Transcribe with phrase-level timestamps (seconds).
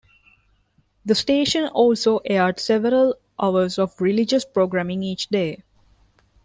[1.05, 5.61] The station also aired several hours of religious programming each day.